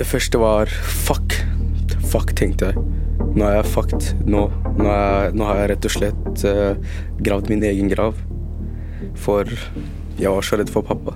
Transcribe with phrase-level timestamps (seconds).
[0.00, 0.70] Det første var
[1.04, 1.34] fuck.
[2.08, 2.84] Fuck, tenkte jeg.
[3.36, 4.06] Nå er jeg fucked.
[4.24, 4.46] Nå,
[4.78, 8.16] nå, er, nå har jeg rett og slett uh, gravd min egen grav.
[9.20, 9.44] For
[10.16, 11.12] jeg var så redd for pappa.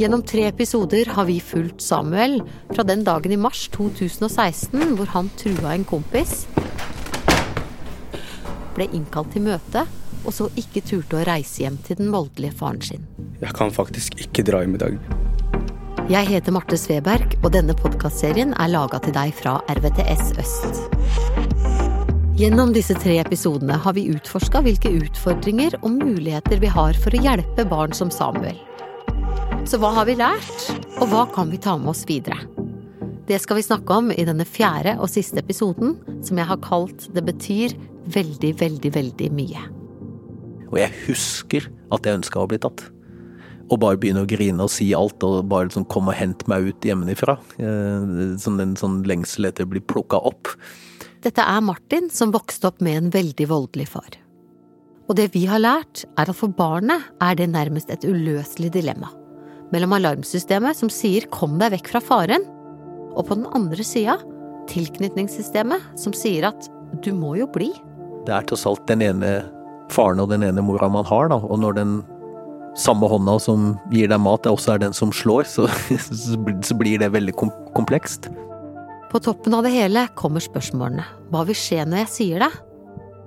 [0.00, 2.38] Gjennom tre episoder har vi fulgt Samuel
[2.72, 6.46] fra den dagen i mars 2016 hvor han trua en kompis,
[8.72, 9.84] ble innkalt til møte
[10.22, 13.04] og så ikke turte å reise hjem til den voldelige faren sin.
[13.42, 15.21] Jeg kan faktisk ikke dra hjem i dag.
[16.12, 20.82] Jeg heter Marte Sveberg, og denne podkastserien er laga til deg fra RVTS Øst.
[22.36, 27.22] Gjennom disse tre episodene har vi utforska hvilke utfordringer og muligheter vi har for å
[27.24, 28.60] hjelpe barn som Samuel.
[29.64, 30.68] Så hva har vi lært,
[30.98, 32.42] og hva kan vi ta med oss videre?
[33.24, 37.08] Det skal vi snakke om i denne fjerde og siste episoden, som jeg har kalt
[37.14, 37.72] Det betyr
[38.12, 39.68] veldig, veldig, veldig mye.
[40.68, 42.90] Og jeg husker at jeg ønska å bli tatt.
[43.70, 46.72] Og bare begynne å grine og si alt, og bare liksom komme og hente meg
[46.72, 47.38] ut hjemmefra.
[47.58, 50.50] Eh, sånn en sånn lengsel etter å bli plukka opp.
[51.22, 54.18] Dette er Martin, som vokste opp med en veldig voldelig far.
[55.08, 59.10] Og det vi har lært, er at for barnet er det nærmest et uløselig dilemma.
[59.72, 62.48] Mellom alarmsystemet som sier 'kom deg vekk fra faren',
[63.16, 64.18] og på den andre sida
[64.68, 66.68] tilknytningssystemet som sier at
[67.02, 67.72] 'du må jo bli'.
[68.26, 69.44] Det er tross alt den ene
[69.90, 71.36] faren og den ene mora man har, da.
[71.36, 72.04] Og når den
[72.78, 75.68] samme hånda som gir deg mat, det også er den som slår, så,
[76.68, 77.34] så blir det veldig
[77.76, 78.30] komplekst.
[79.12, 81.04] På toppen av det hele kommer spørsmålene.
[81.32, 82.52] Hva vil skje når jeg sier det?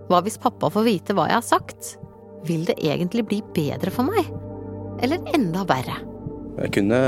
[0.09, 1.95] Hva hvis pappa får vite hva jeg har sagt?
[2.45, 4.29] Vil det egentlig bli bedre for meg?
[5.05, 5.99] Eller enda verre?
[6.55, 6.99] Jeg kunne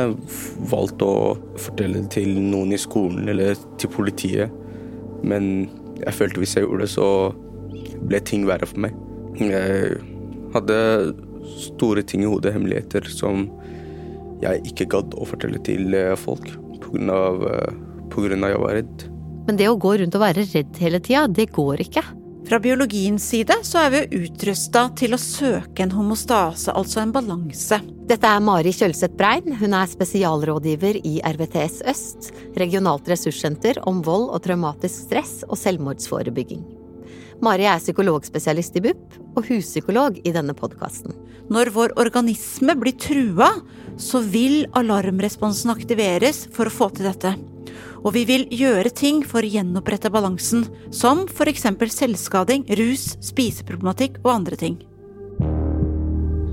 [0.69, 4.51] valgt å fortelle det til noen i skolen eller til politiet,
[5.23, 5.69] men
[6.01, 7.07] jeg følte hvis jeg gjorde det, så
[8.09, 8.97] ble ting verre for meg.
[9.39, 10.01] Jeg
[10.53, 10.77] hadde
[11.61, 13.47] store ting i hodet, hemmeligheter, som
[14.43, 16.49] jeg ikke gadd å fortelle til eh, folk
[16.83, 17.75] på grunn av, eh,
[18.17, 19.09] jeg var redd.
[19.47, 22.03] Men det å gå rundt og være redd hele tida, det går ikke.
[22.47, 27.81] Fra biologiens side så er vi utrusta til å søke en homostase, altså en balanse.
[28.07, 29.51] Dette er Mari Kjølseth Brein.
[29.59, 36.63] Hun er spesialrådgiver i RVTS Øst, regionalt ressurssenter om vold og traumatisk stress og selvmordsforebygging.
[37.43, 41.13] Mari er psykologspesialist i BUP og huspsykolog i denne podkasten.
[41.53, 43.51] Når vår organisme blir trua,
[43.97, 47.35] så vil alarmresponsen aktiveres for å få til dette.
[48.01, 54.21] Og vi vil gjøre ting for å gjenopprette balansen, som for eksempel selvskading, rus, spiseproblematikk
[54.25, 54.77] og andre ting.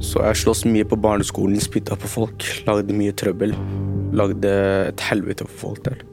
[0.04, 3.54] Så jeg sloss mye på barneskolen, spytta på folk, lagde mye trøbbel.
[4.14, 4.50] Lagde
[4.90, 6.04] et helvete for folk der.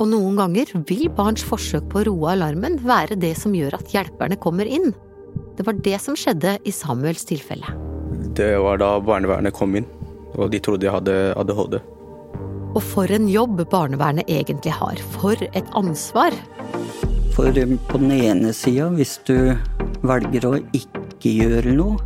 [0.00, 3.90] Og noen ganger vil barns forsøk på å roe alarmen være det som gjør at
[3.92, 4.94] hjelperne kommer inn.
[5.58, 7.74] Det var det som skjedde i Samuels tilfelle.
[8.36, 9.84] Det var da barnevernet kom inn,
[10.38, 11.76] og de trodde jeg hadde ADHD.
[12.70, 15.04] Og for en jobb barnevernet egentlig har.
[15.18, 16.32] For et ansvar.
[17.34, 19.52] For eh, på den ene sida, hvis du
[20.06, 22.00] velger å ikke gjøre noe,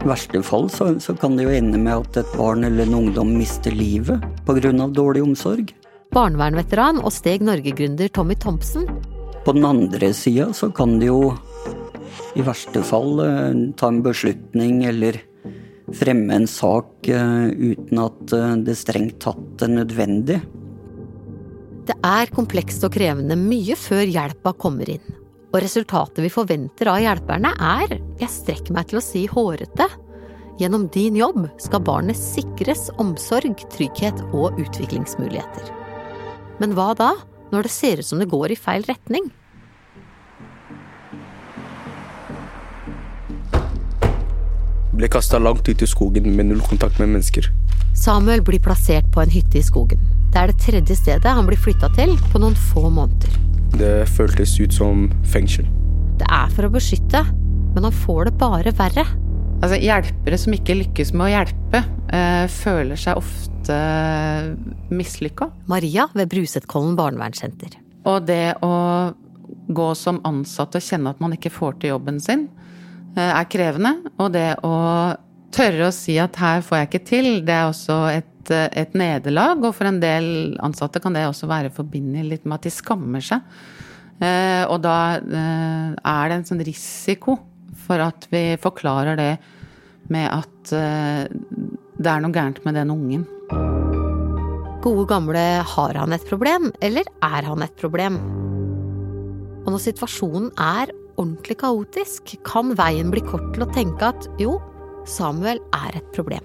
[0.00, 2.98] i verste fall så, så, kan det jo ende med at et barn eller en
[3.04, 4.72] ungdom mister livet pga.
[4.88, 5.72] dårlig omsorg.
[6.14, 8.86] Barnevernveteran og Steg Norge-gründer Tommy Thompson.
[9.44, 11.34] På den andre sida så kan det jo
[12.38, 15.18] i verste fall eh, ta en beslutning eller
[15.94, 20.38] fremme en sak eh, uten at eh, det strengt tatt er nødvendig.
[21.84, 25.04] Det er komplekst og krevende mye før hjelpa kommer inn.
[25.52, 29.90] Og resultatet vi forventer av hjelperne er, jeg strekker meg til å si hårete.
[30.62, 35.83] Gjennom din jobb skal barnet sikres omsorg, trygghet og utviklingsmuligheter.
[36.62, 37.14] Men hva da,
[37.52, 39.30] når det ser ut som det går i feil retning?
[44.94, 47.50] Ble kasta langt ut i skogen med null kontakt med mennesker.
[47.98, 50.02] Samuel blir plassert på en hytte i skogen.
[50.30, 53.34] Det er det tredje stedet han blir flytta til på noen få måneder.
[53.74, 55.66] Det føltes ut som fengsel.
[56.20, 57.24] Det er for å beskytte,
[57.74, 59.06] men han får det bare verre.
[59.64, 61.80] Altså, hjelpere som ikke lykkes med å hjelpe,
[62.12, 63.78] eh, føler seg ofte
[64.92, 65.48] mislykka.
[65.72, 67.78] Maria ved Brusetkollen barnevernssenter.
[68.04, 69.14] Og det å
[69.72, 72.44] gå som ansatt og kjenne at man ikke får til jobben sin,
[73.14, 73.94] Eh, er krevende.
[74.18, 74.74] Og det å
[75.54, 78.94] tørre å si at her får jeg ikke til, det er også et, eh, et
[78.98, 79.62] nederlag.
[79.62, 83.22] Og for en del ansatte kan det også være forbindelig litt med at de skammer
[83.22, 83.40] seg.
[84.20, 87.38] Eh, og da er det en sånn risiko
[87.86, 89.38] for at vi forklarer det
[90.12, 93.24] med at det er noe gærent med den ungen.
[94.84, 98.18] Gode gamle har han et problem, eller er han et problem?
[99.64, 104.58] Og når situasjonen er ordentlig kaotisk, kan veien bli kort til å tenke at jo,
[105.08, 106.44] Samuel er et problem.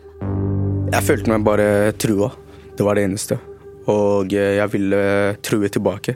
[0.89, 1.67] Jeg følte meg bare
[1.99, 2.31] trua.
[2.75, 3.39] Det var det eneste.
[3.89, 6.15] og jeg ville true tilbake.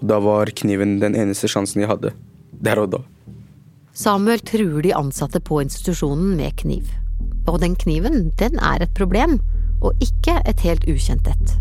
[0.00, 2.12] Da var kniven den eneste sjansen jeg hadde.
[2.52, 3.00] Der og da.
[3.98, 6.86] Samuel truer de ansatte på institusjonen med kniv.
[7.50, 9.40] Og den kniven, den er et problem,
[9.82, 11.54] og ikke et helt ukjent et.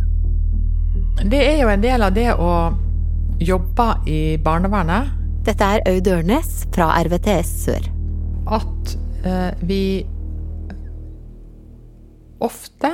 [1.25, 2.51] Det er jo en del av det å
[3.41, 5.09] jobbe i barnevernet.
[5.47, 7.87] Dette er Aud Ørnes fra RVTS Sør.
[8.53, 8.93] At
[9.25, 9.81] eh, vi
[12.43, 12.91] ofte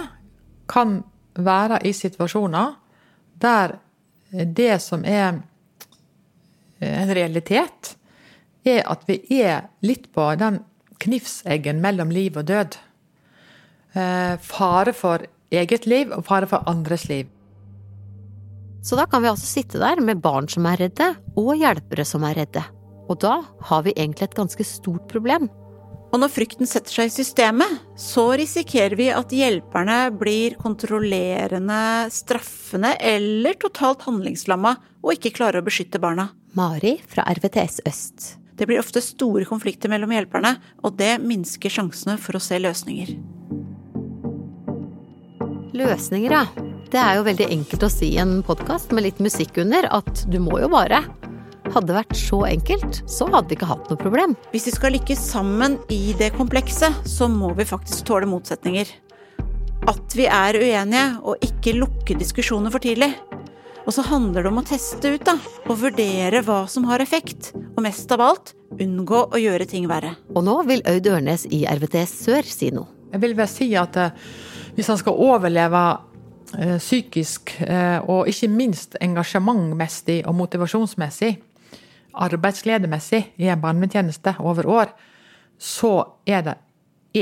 [0.72, 1.02] kan
[1.36, 2.78] være i situasjoner
[3.44, 3.76] der
[4.32, 5.42] det som er
[6.80, 7.98] en realitet,
[8.66, 10.62] er at vi er litt på den
[11.04, 12.78] knivseggen mellom liv og død.
[13.94, 17.28] Eh, fare for eget liv og fare for andres liv.
[18.84, 22.26] Så da kan vi altså sitte der med barn som er redde, og hjelpere som
[22.28, 22.64] er redde.
[23.08, 23.38] Og da
[23.70, 25.48] har vi egentlig et ganske stort problem.
[26.14, 31.80] Og når frykten setter seg i systemet, så risikerer vi at hjelperne blir kontrollerende,
[32.14, 36.30] straffende eller totalt handlingslamma og ikke klarer å beskytte barna.
[36.54, 38.43] Mari fra RVTS Øst.
[38.56, 43.16] Det blir ofte store konflikter mellom hjelperne, og det minsker sjansene for å se løsninger.
[45.74, 46.46] Løsninger, ja.
[46.94, 50.28] Det er jo veldig enkelt å si i en podkast med litt musikk under at
[50.30, 51.02] du må jo bare.
[51.74, 54.36] Hadde det vært så enkelt, så hadde vi ikke hatt noe problem.
[54.54, 58.92] Hvis vi skal lykkes sammen i det komplekse, så må vi faktisk tåle motsetninger.
[59.90, 63.10] At vi er uenige, og ikke lukke diskusjoner for tidlig.
[63.84, 65.36] Og så handler det om å teste ut, da.
[65.68, 67.52] Og vurdere hva som har effekt.
[67.76, 70.16] Og mest av alt unngå å gjøre ting verre.
[70.34, 72.88] Og nå vil Aud Ørnes i RVT Sør si noe.
[73.14, 74.16] Jeg vil vel si at eh,
[74.74, 75.84] hvis han skal overleve
[76.58, 81.36] eh, psykisk, eh, og ikke minst engasjementmessig og motivasjonsmessig,
[82.24, 84.98] arbeidsgledemessig i en barnevernstjeneste over år,
[85.62, 85.94] så
[86.26, 86.58] er det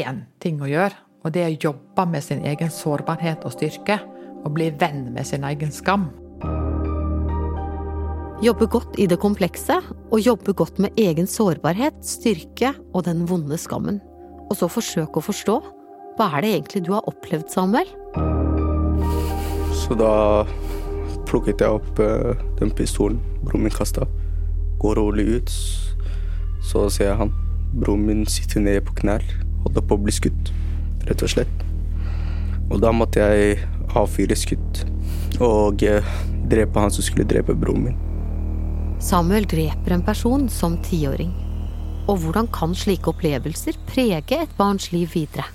[0.06, 4.00] én ting å gjøre, og det er å jobbe med sin egen sårbarhet og styrke.
[4.42, 6.08] Og bli venn med sin egen skam.
[8.42, 9.76] Jobbe godt i det komplekse,
[10.10, 14.00] og jobbe godt med egen sårbarhet, styrke og den vonde skammen.
[14.50, 15.60] Og så forsøke å forstå.
[16.18, 17.92] Hva er det egentlig du har opplevd, Samuel?
[19.78, 20.14] Så da
[21.30, 24.08] plukket jeg opp uh, den pistolen broren min kasta
[24.82, 25.54] går rolig ut.
[26.66, 27.34] Så ser jeg han.
[27.78, 29.24] Broren min sitter nede på knær,
[29.64, 30.52] holder på å bli skutt,
[31.08, 31.66] rett og slett.
[32.72, 33.62] Og da måtte jeg
[33.94, 34.82] avfyre skudd
[35.40, 36.14] og eh,
[36.52, 38.00] drepe han som skulle drepe broren min.
[39.02, 41.32] Samuel dreper en person som tiåring.
[42.10, 45.46] Og hvordan kan slike opplevelser prege et barns liv videre?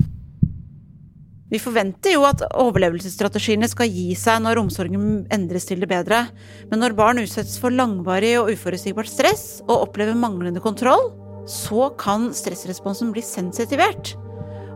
[1.47, 6.25] Vi forventer jo at overlevelsesstrategiene skal gi seg når omsorgen endres til det bedre,
[6.73, 11.13] men når barn utsettes for langvarig og uforutsigbart stress og opplever manglende kontroll,
[11.47, 14.17] så kan stressresponsen bli sensitivert.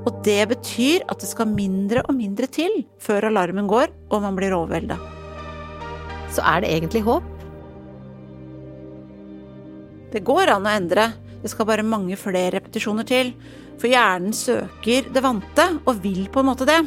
[0.09, 4.39] Og det betyr at det skal mindre og mindre til før alarmen går og man
[4.39, 4.97] blir overvelda.
[6.31, 7.27] Så er det egentlig håp?
[10.11, 11.11] Det går an å endre,
[11.43, 13.35] det skal bare mange flere repetisjoner til.
[13.81, 16.81] For hjernen søker det vante, og vil på en måte det.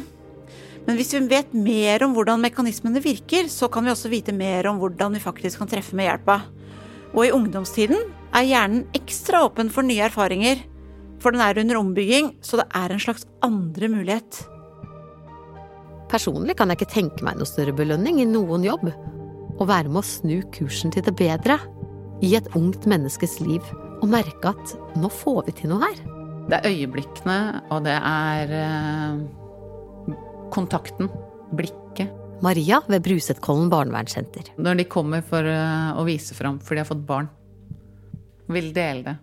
[0.84, 4.68] Men hvis vi vet mer om hvordan mekanismene virker, så kan vi også vite mer
[4.70, 6.42] om hvordan vi faktisk kan treffe med hjelpa.
[7.14, 10.60] Og i ungdomstiden er hjernen ekstra åpen for nye erfaringer.
[11.24, 14.42] For den er under ombygging, så det er en slags andre mulighet.
[16.12, 18.90] Personlig kan jeg ikke tenke meg noe større belønning i noen jobb.
[19.56, 21.56] Å være med å snu kursen til det bedre.
[22.20, 23.64] I et ungt menneskes liv.
[24.02, 26.04] Og merke at nå får vi til noe her.
[26.50, 27.38] Det er øyeblikkene,
[27.72, 30.14] og det er eh,
[30.52, 31.08] kontakten.
[31.56, 32.12] Blikket.
[32.44, 34.52] Maria ved Brusetkollen barnevernssenter.
[34.60, 37.32] Når de kommer for eh, å vise fram for de har fått barn.
[38.52, 39.22] Vil dele det.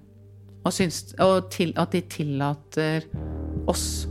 [0.61, 3.07] Og, syns, og til, at de tillater
[3.71, 4.05] oss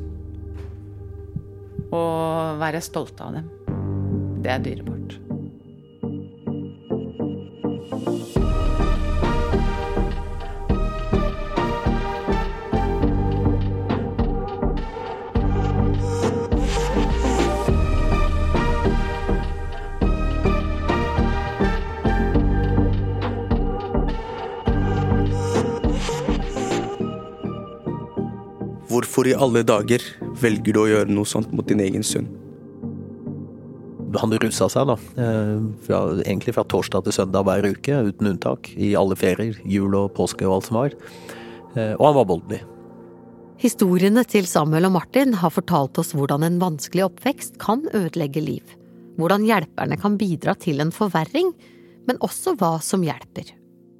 [1.95, 2.03] å
[2.59, 3.51] være stolte av dem.
[4.43, 5.20] Det er dyrebart.
[29.21, 30.01] Hvorfor i alle dager
[30.41, 32.25] velger du å gjøre noe sånt mot din egen sønn?
[34.17, 34.95] Han rusa seg, da.
[35.21, 38.71] Eh, fra, egentlig fra torsdag til søndag hver uke, uten unntak.
[38.81, 39.61] I alle ferier.
[39.69, 40.97] Jul og påske og alt som var.
[41.77, 42.63] Eh, og han var voldelig.
[43.61, 48.77] Historiene til Samuel og Martin har fortalt oss hvordan en vanskelig oppvekst kan ødelegge liv.
[49.21, 51.53] Hvordan hjelperne kan bidra til en forverring,
[52.09, 53.53] men også hva som hjelper.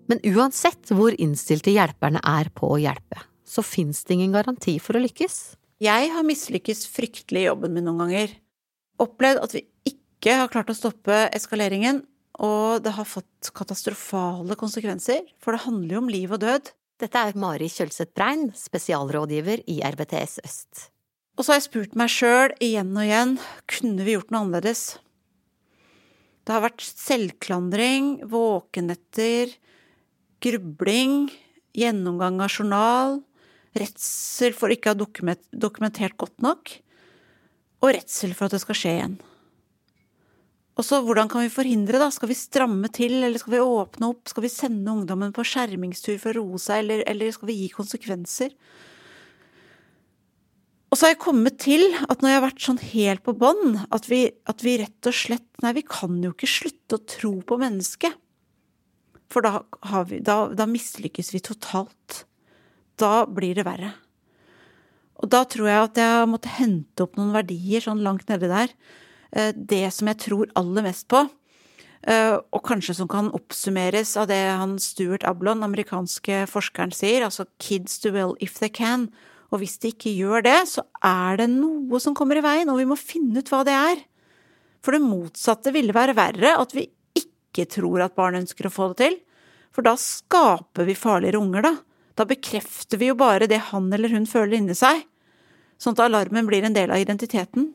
[0.09, 4.97] Men uansett hvor innstilte hjelperne er på å hjelpe, så fins det ingen garanti for
[4.97, 5.41] å lykkes.
[5.83, 8.35] Jeg har mislykkes fryktelig i jobben min noen ganger.
[9.01, 12.03] Opplevd at vi ikke har klart å stoppe eskaleringen,
[12.41, 16.71] og det har fått katastrofale konsekvenser, for det handler jo om liv og død.
[17.01, 20.89] Dette er Mari Kjølseth Brein, spesialrådgiver i RBTS Øst.
[21.41, 23.39] Og så har jeg spurt meg sjøl igjen og igjen,
[23.73, 24.85] kunne vi gjort noe annerledes?
[26.45, 29.55] Det har vært selvklandring, våkenetter,
[30.45, 31.31] grubling,
[31.77, 33.21] gjennomgang av journal,
[33.79, 36.73] redsel for ikke å ha dokumentert godt nok,
[37.81, 39.19] og redsel for at det skal skje igjen.
[40.81, 42.09] Og så hvordan kan vi forhindre, da?
[42.13, 44.31] Skal vi stramme til, eller skal vi åpne opp?
[44.31, 47.69] Skal vi sende ungdommen på skjermingstur for å roe seg, eller, eller skal vi gi
[47.75, 48.55] konsekvenser?
[50.91, 53.77] Og så har jeg kommet til at når jeg har vært sånn helt på bånn,
[53.93, 57.59] at, at, vi rett og slett Nei, vi kan jo ikke slutte å tro på
[57.61, 58.17] mennesket.
[59.31, 59.61] For da,
[60.09, 62.25] vi, da, da mislykkes vi totalt.
[63.01, 63.95] Da blir det verre.
[65.21, 68.73] Og da tror jeg at jeg måtte hente opp noen verdier sånn langt nedi der.
[69.37, 71.23] Eh, det som jeg tror aller mest på,
[72.09, 77.47] eh, og kanskje som kan oppsummeres av det han Stuart Ablon, amerikanske forskeren, sier, altså
[77.59, 79.11] kids do well if they can.
[79.51, 82.79] Og hvis de ikke gjør det, så er det noe som kommer i veien, og
[82.79, 84.05] vi må finne ut hva det er.
[84.81, 86.87] For det motsatte ville være verre, at vi
[87.19, 89.19] ikke tror at barn ønsker å få det til.
[89.75, 91.75] For da skaper vi farligere unger, da.
[92.19, 95.05] Da bekrefter vi jo bare det han eller hun føler inni seg,
[95.81, 97.71] sånn at alarmen blir en del av identiteten.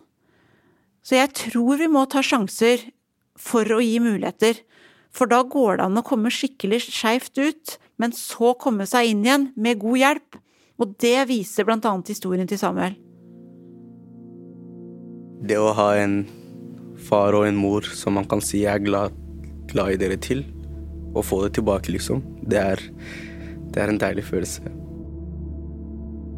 [1.05, 2.81] Så jeg tror vi må ta sjanser
[3.37, 4.61] for å gi muligheter,
[5.15, 9.23] for da går det an å komme skikkelig skeivt ut, men så komme seg inn
[9.23, 10.39] igjen med god hjelp,
[10.81, 12.97] og det viser blant annet historien til Samuel.
[15.45, 16.23] Det å ha en
[17.05, 19.13] far og en mor som man kan si er glad,
[19.71, 20.43] glad i dere til,
[21.15, 22.81] og få det tilbake, liksom, det er,
[23.75, 24.73] det er en deilig følelse.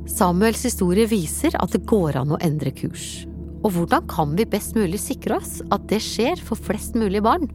[0.08, 3.28] Samuels historie viser at det går an å endre kurs.
[3.66, 7.50] Og hvordan kan vi best mulig sikre oss at det skjer for flest mulig barn?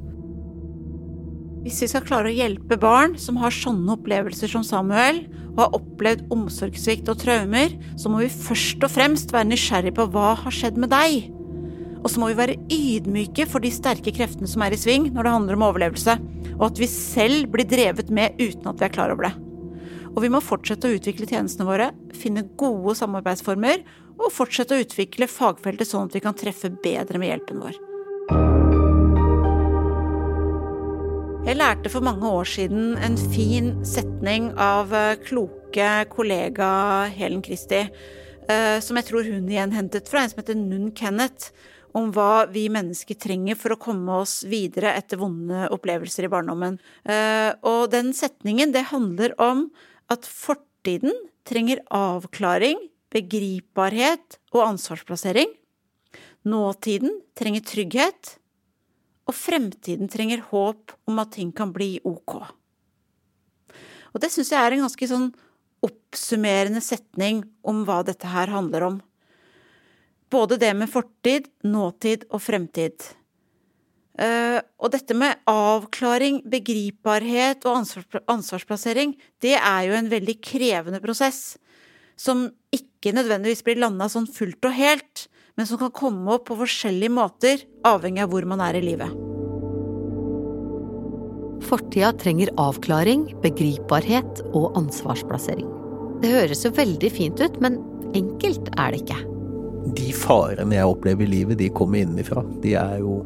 [1.62, 5.22] Hvis vi skal klare å hjelpe barn som har sånne opplevelser som Samuel,
[5.52, 10.06] og har opplevd omsorgssvikt og traumer, så må vi først og fremst være nysgjerrig på
[10.14, 11.28] hva har skjedd med deg.
[12.02, 15.28] Og så må vi være ydmyke for de sterke kreftene som er i sving når
[15.28, 16.18] det handler om overlevelse,
[16.56, 19.51] og at vi selv blir drevet med uten at vi er klar over det.
[20.12, 23.80] Og vi må fortsette å utvikle tjenestene våre, finne gode samarbeidsformer
[24.18, 27.78] og fortsette å utvikle fagfeltet sånn at vi kan treffe bedre med hjelpen vår.
[31.42, 36.68] Jeg lærte for mange år siden en fin setning av eh, kloke kollega
[37.10, 37.88] Helen Christie,
[38.46, 41.50] eh, som jeg tror hun igjen hentet fra en som heter Nunn Kenneth,
[41.98, 46.78] om hva vi mennesker trenger for å komme oss videre etter vonde opplevelser i barndommen.
[47.04, 49.66] Eh, og den setningen, det handler om
[50.10, 51.14] at fortiden
[51.46, 52.78] trenger avklaring,
[53.12, 55.50] begripbarhet og ansvarsplassering.
[56.48, 58.36] Nåtiden trenger trygghet,
[59.28, 62.40] og fremtiden trenger håp om at ting kan bli ok.
[64.12, 65.30] Og det syns jeg er en ganske sånn
[65.82, 69.00] oppsummerende setning om hva dette her handler om.
[70.32, 73.12] Både det med fortid, nåtid og fremtid.
[74.12, 77.78] Uh, og dette med avklaring, begripbarhet og
[78.28, 81.56] ansvarsplassering, det er jo en veldig krevende prosess.
[82.20, 85.26] Som ikke nødvendigvis blir landa sånn fullt og helt,
[85.56, 89.12] men som kan komme opp på forskjellige måter, avhengig av hvor man er i livet.
[91.62, 95.68] Fortida trenger avklaring, begripbarhet og ansvarsplassering.
[96.22, 97.80] Det høres jo veldig fint ut, men
[98.18, 99.20] enkelt er det ikke.
[99.96, 102.44] De farene jeg opplever i livet, de kommer innenfra.
[102.62, 103.22] De er jo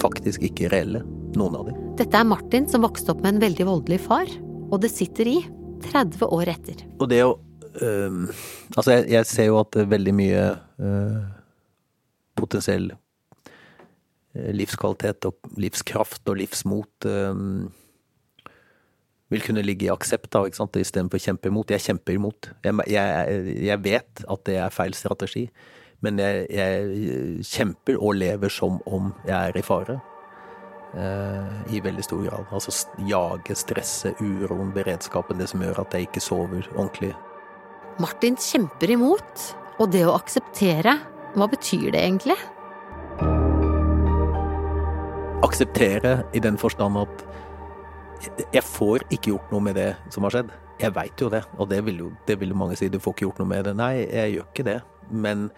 [0.00, 1.02] faktisk ikke reelle,
[1.38, 1.78] noen av dem.
[1.98, 4.30] Dette er Martin som vokste opp med en veldig voldelig far,
[4.70, 5.38] og det sitter i
[5.86, 6.84] 30 år etter.
[6.98, 8.22] Og det å øh,
[8.74, 10.44] Altså, jeg, jeg, ser jo at veldig mye
[10.80, 11.18] øh,
[12.36, 17.10] potensiell øh, livskvalitet og livskraft og livsmot
[19.32, 21.72] vil kunne ligge i aksept da, ikke sant, istedenfor kjempe imot.
[21.74, 22.50] Jeg kjemper imot.
[22.62, 25.48] Jeg, jeg, jeg vet at det er feil strategi.
[26.04, 29.96] Men jeg, jeg, kjemper og lever som om jeg er i fare.
[30.96, 32.50] Eh, I veldig stor grad.
[32.54, 32.74] Altså
[33.08, 35.40] jage, stresse, uroen, beredskapen.
[35.40, 37.14] Det som gjør at jeg ikke sover ordentlig.
[38.02, 39.46] Martin kjemper imot.
[39.80, 40.94] Og det å akseptere,
[41.36, 42.36] hva betyr det egentlig?
[45.44, 47.26] Akseptere i den forstand at
[48.54, 50.54] jeg får ikke gjort noe med det som har skjedd.
[50.80, 52.88] Jeg veit jo det, og det vil jo det vil mange si.
[52.92, 53.74] Du får ikke gjort noe med det.
[53.76, 54.78] Nei, jeg gjør ikke det.
[55.10, 55.50] Men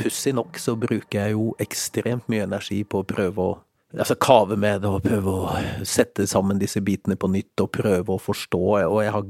[0.00, 3.54] Pussig nok så bruker jeg jo ekstremt mye energi på å prøve å
[3.96, 8.16] altså kave med det og prøve å sette sammen disse bitene på nytt og prøve
[8.16, 8.62] å forstå.
[8.88, 9.26] Og jeg har,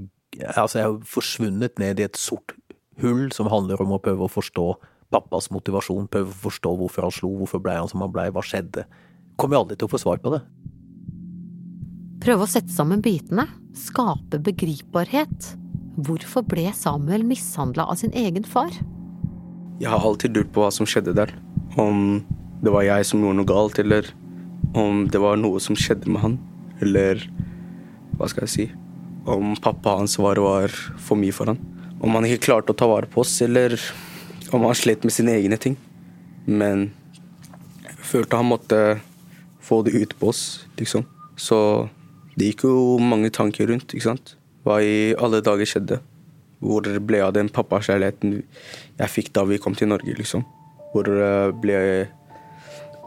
[0.54, 2.56] altså jeg har forsvunnet ned i et sort
[3.02, 4.68] hull som handler om å prøve å forstå
[5.12, 8.42] pappas motivasjon, prøve å forstå hvorfor han slo, hvorfor blei han som han blei, hva
[8.44, 8.86] skjedde.
[9.38, 10.42] Kommer jo aldri til å få svar på det.
[12.24, 13.44] Prøve å sette sammen bitene,
[13.76, 15.52] skape begripbarhet.
[16.06, 18.72] Hvorfor ble Samuel mishandla av sin egen far?
[19.76, 21.34] Jeg har alltid lurt på hva som skjedde der.
[21.76, 22.22] Om
[22.64, 24.08] det var jeg som gjorde noe galt, eller
[24.76, 26.36] om det var noe som skjedde med han.
[26.80, 27.20] Eller
[28.16, 28.64] hva skal jeg si
[29.26, 31.60] Om pappa hans var, var for mye for han.
[32.00, 33.74] Om han ikke klarte å ta vare på oss, eller
[34.54, 35.76] om han slet med sine egne ting.
[36.46, 36.90] Men
[37.82, 38.80] jeg følte han måtte
[39.66, 40.44] få det ut på oss,
[40.78, 41.04] liksom.
[41.36, 41.58] Så
[42.38, 44.36] det gikk jo mange tanker rundt, ikke sant.
[44.64, 46.00] Hva i alle dager skjedde?
[46.66, 48.36] Hvor ble av den pappakjærligheten
[48.98, 50.42] jeg fikk da vi kom til Norge, liksom?
[50.92, 51.78] Hvor eh, ble,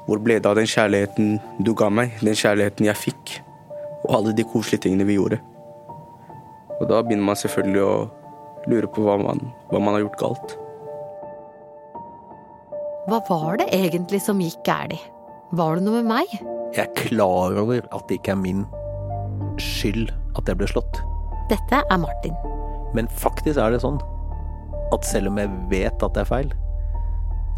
[0.07, 1.35] hvor ble det av den kjærligheten
[1.65, 2.15] du ga meg?
[2.23, 3.35] Den kjærligheten jeg fikk?
[4.05, 5.41] Og alle de koselige tingene vi gjorde.
[6.79, 7.93] Og da begynner man selvfølgelig å
[8.71, 10.55] lure på hva man, hva man har gjort galt.
[13.09, 14.99] Hva var det egentlig som gikk galt?
[15.57, 16.39] Var det noe med meg?
[16.75, 18.63] Jeg er klar over at det ikke er min
[19.59, 21.01] skyld at jeg ble slått.
[21.49, 22.37] Dette er Martin.
[22.97, 23.99] Men faktisk er det sånn
[24.93, 26.53] at selv om jeg vet at det er feil,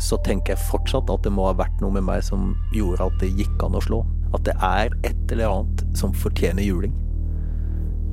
[0.01, 3.21] så tenker jeg fortsatt at det må ha vært noe med meg som gjorde at
[3.21, 4.01] det gikk an å slå.
[4.35, 6.95] At det er et eller annet som fortjener juling.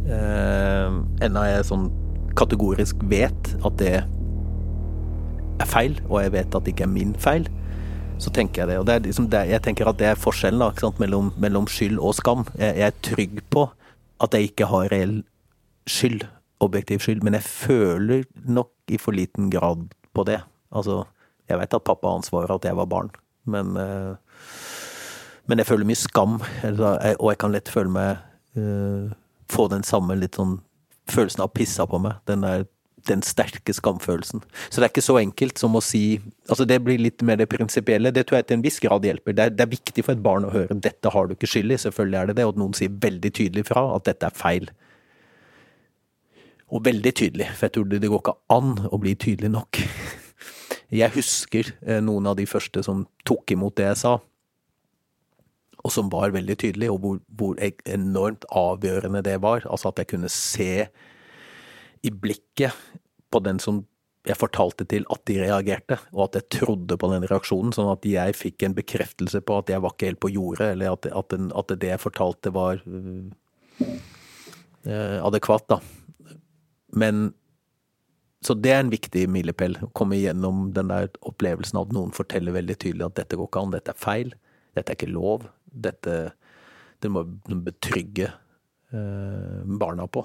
[0.09, 1.89] Eh, enda jeg sånn
[2.39, 3.95] kategorisk vet at det
[5.59, 7.49] er feil, og jeg vet at det ikke er min feil,
[8.23, 8.79] så tenker jeg det.
[8.81, 12.17] Og det liksom det, jeg tenker at det er forskjellen da, mellom, mellom skyld og
[12.19, 12.47] skam.
[12.59, 13.69] Jeg, jeg er trygg på
[14.23, 15.21] at jeg ikke har reell
[15.89, 16.27] skyld,
[16.65, 20.41] objektiv skyld, men jeg føler nok i for liten grad på det.
[20.75, 21.03] Altså,
[21.49, 23.11] jeg vet at pappa har ansvaret at jeg var barn,
[23.49, 24.15] men, eh,
[25.47, 28.19] men jeg føler mye skam, og jeg kan lett føle meg
[28.59, 29.15] uh,
[29.49, 30.59] Få den samme litt sånn
[31.09, 32.19] følelsen av pissa på meg.
[32.29, 32.67] Den der
[33.09, 34.43] den sterke skamfølelsen.
[34.69, 37.49] Så det er ikke så enkelt som å si Altså, det blir litt mer det
[37.51, 38.13] prinsipielle.
[38.15, 39.37] Det tror jeg til en viss grad hjelper.
[39.37, 41.75] Det er, det er, viktig for et barn å høre 'dette har du ikke skyld
[41.75, 44.35] i', selvfølgelig er det det, og at noen sier veldig tydelig fra at dette er
[44.35, 44.71] feil.
[46.69, 49.81] Og veldig tydelig, for jeg tror det, det går ikke an å bli tydelig nok.
[51.01, 54.13] Jeg husker eh, noen av de første som tok imot det jeg sa,
[55.85, 59.67] og som var veldig tydelig, og hvor, hvor enormt avgjørende det var.
[59.69, 60.89] Altså at jeg kunne se
[62.01, 62.73] i blikket
[63.29, 63.85] på den som
[64.29, 68.05] jeg fortalte til at de reagerte, og at jeg trodde på den reaksjonen, sånn at
[68.09, 71.29] jeg fikk en bekreftelse på at jeg var ikke helt på jordet, eller at, at,
[71.33, 73.29] den, at det jeg fortalte var øh,
[74.89, 75.79] adekvat, da.
[76.99, 77.29] Men
[78.45, 82.13] Så det er en viktig milepæl, å komme igjennom den der opplevelsen av at noen
[82.15, 84.31] forteller veldig tydelig at dette går ikke an, dette er feil,
[84.79, 86.15] dette er ikke lov, dette
[87.03, 87.25] Det må
[87.67, 88.29] betrygge
[88.95, 90.23] uh, barna på.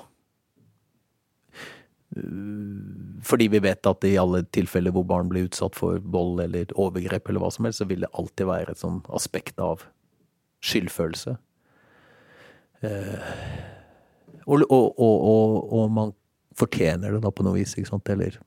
[3.23, 7.29] Fordi vi vet at i alle tilfeller hvor barn blir utsatt for vold eller overgrep
[7.29, 9.85] eller hva som helst, så vil det alltid være et sånn aspekt av
[10.63, 11.35] skyldfølelse.
[12.83, 13.31] Eh,
[14.43, 16.13] og, og, og, og, man
[16.57, 18.39] fortjener det da på noe vis, ikke sant, eller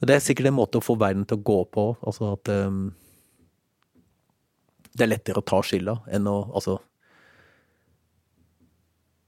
[0.00, 2.90] Det er sikkert en måte å få verden til å gå på, altså at um,
[4.96, 6.78] det er lettere å ta skylda enn å Altså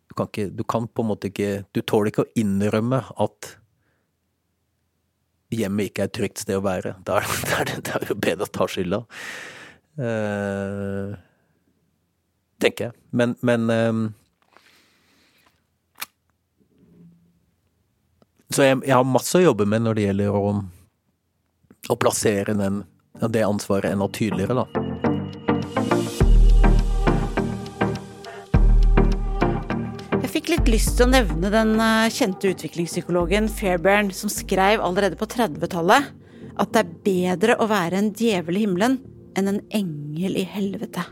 [0.08, 3.56] du kan ikke Du kan på en måte ikke Du tåler ikke å innrømme at
[5.54, 6.90] hjemmet ikke er et trygt sted å være.
[7.08, 7.78] Da er det,
[8.10, 8.98] jo bedre å ta skylda.
[9.96, 11.14] Uh,
[12.60, 12.96] tenker jeg.
[13.16, 14.02] Men, men um,
[18.48, 20.52] Så jeg, jeg, har masse å jobbe med når det gjelder å,
[21.92, 22.82] å plassere den,
[23.28, 24.88] det ansvaret enda tydeligere, da.
[30.38, 35.26] fikk litt lyst til å nevne den eh, kjente utviklingspsykologen Fairbairn, som skrev allerede på
[35.28, 36.12] 30-tallet
[36.58, 38.96] at det er bedre å være en djevel i himmelen
[39.36, 41.02] enn en engel i helvete.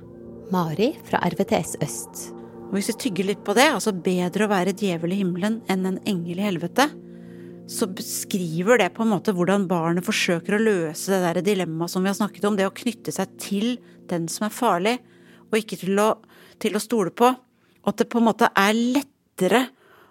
[0.54, 2.22] Mari fra RVTS Øst.
[2.68, 5.84] Og hvis vi tygger litt på det, altså bedre å være djevel i himmelen enn
[5.90, 6.88] en engel i helvete,
[7.66, 12.04] så beskriver det på en måte hvordan barnet forsøker å løse det der dilemmaet som
[12.04, 13.76] vi har snakket om, det å knytte seg til
[14.10, 14.96] den som er farlig,
[15.50, 16.12] og ikke til å,
[16.62, 17.32] til å stole på.
[17.82, 19.64] Og at det på en måte er lettere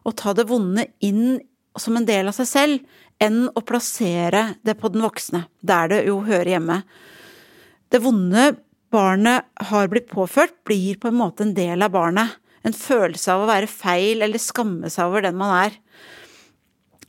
[0.06, 1.40] å ta det vonde inn
[1.80, 2.84] som en del av seg selv,
[3.24, 6.82] enn å plassere det på den voksne, der det jo hører hjemme.
[7.92, 8.50] Det vonde
[8.92, 12.36] barnet har blitt påført, blir på en måte en del av barnet.
[12.66, 15.76] En følelse av å være feil eller skamme seg over den man er.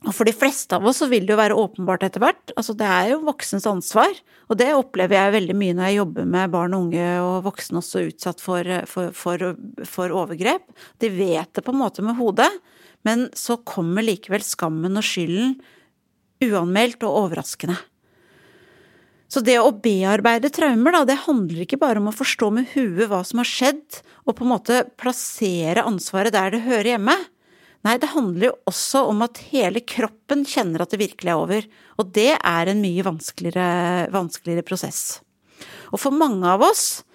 [0.07, 2.53] Og for de fleste av oss så vil det jo være åpenbart etter hvert.
[2.55, 4.13] Altså det er jo voksens ansvar.
[4.47, 7.81] Og det opplever jeg veldig mye når jeg jobber med barn og unge og voksne
[7.81, 9.49] også utsatt for, for, for,
[9.89, 10.63] for overgrep.
[11.03, 12.49] De vet det på en måte med hodet,
[13.07, 15.57] men så kommer likevel skammen og skylden
[16.43, 17.77] uanmeldt og overraskende.
[19.27, 23.09] Så det å bearbeide traumer, da, det handler ikke bare om å forstå med huet
[23.11, 27.15] hva som har skjedd, og på en måte plassere ansvaret der det hører hjemme.
[27.87, 31.67] Nei, det handler jo også om at hele kroppen kjenner at det virkelig er over,
[31.95, 35.21] og det er en mye vanskeligere, vanskeligere prosess.
[35.93, 37.05] Og for mange av oss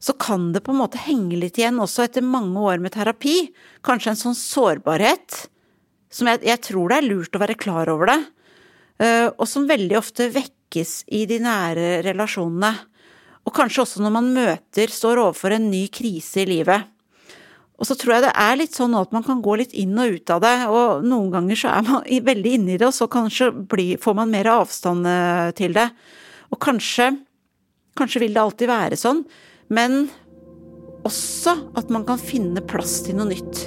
[0.00, 3.48] så kan det på en måte henge litt igjen også etter mange år med terapi,
[3.86, 5.46] kanskje en sånn sårbarhet
[6.12, 8.20] som jeg, jeg tror det er lurt å være klar over det,
[9.00, 12.74] eh, og som veldig ofte vekkes i de nære relasjonene.
[13.48, 16.90] Og kanskje også når man møter, står overfor en ny krise i livet.
[17.80, 20.18] Og så tror jeg det er litt sånn at man kan gå litt inn og
[20.18, 23.48] ut av det, og noen ganger så er man veldig inni det, og så kanskje
[23.72, 25.86] blir, får man mer avstand eh, til det.
[26.52, 27.08] Og kanskje,
[27.96, 29.22] kanskje vil det alltid være sånn,
[29.72, 30.02] men
[31.08, 33.62] også at man kan finne plass til noe nytt.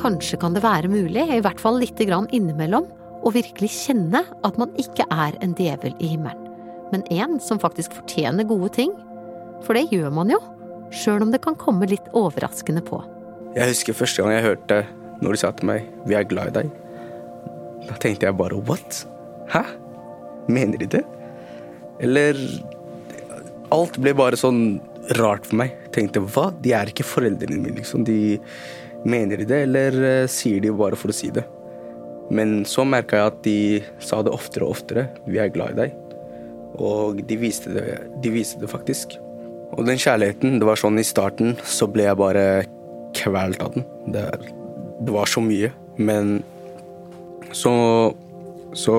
[0.00, 2.88] Kanskje kan det være mulig, i hvert fall lite grann innimellom,
[3.24, 6.50] å virkelig kjenne at man ikke er en djevel i himmelen,
[6.90, 8.90] men en som faktisk fortjener gode ting.
[9.64, 10.42] For det gjør man jo,
[10.92, 13.00] sjøl om det kan komme litt overraskende på.
[13.54, 14.80] Jeg husker første gang jeg hørte
[15.22, 16.70] når de sa til meg 'vi er glad i deg'.
[17.88, 19.06] Da tenkte jeg bare 'what'?
[19.48, 19.64] Hæ?
[20.48, 21.04] Mener de det?
[22.00, 22.34] Eller
[23.72, 24.80] Alt ble bare sånn
[25.18, 25.72] rart for meg.
[25.90, 26.52] Tenkte 'hva?
[26.60, 28.04] De er ikke foreldrene mine', liksom.
[28.04, 28.38] De
[29.04, 31.44] Mener de det, eller eh, sier de bare for å si det?
[32.32, 33.58] Men så merka jeg at de
[34.00, 35.10] sa det oftere og oftere.
[35.26, 35.92] 'Vi er glad i deg'.
[36.80, 37.84] Og de viste det,
[38.22, 39.18] de viste det faktisk.
[39.74, 42.44] Og den kjærligheten, det var sånn i starten, så ble jeg bare
[43.18, 43.86] kvalt av den.
[44.14, 44.24] Det,
[45.06, 45.72] det var så mye.
[45.98, 46.42] Men
[47.54, 47.72] så
[48.74, 48.94] Så